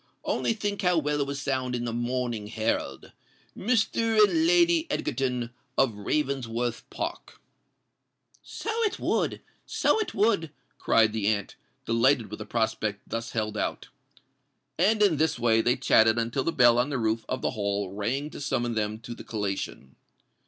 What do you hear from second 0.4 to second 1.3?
think how well it